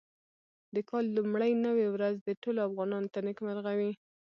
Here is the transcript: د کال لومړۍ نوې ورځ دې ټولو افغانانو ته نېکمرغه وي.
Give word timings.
د 0.73 0.75
کال 0.89 1.05
لومړۍ 1.17 1.51
نوې 1.65 1.87
ورځ 1.95 2.15
دې 2.25 2.33
ټولو 2.43 2.59
افغانانو 2.67 3.11
ته 3.13 3.19
نېکمرغه 3.27 3.73
وي. 3.79 3.91